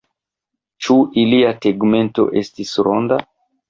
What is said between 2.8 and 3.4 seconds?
ronda?